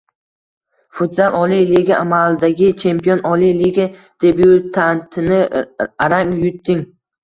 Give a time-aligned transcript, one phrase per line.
[0.99, 1.37] Futzal.
[1.39, 1.99] Oliy liga.
[2.07, 3.89] Amaldagi chempion oliy liga
[4.27, 5.43] debyutantini
[6.11, 6.89] arang yutding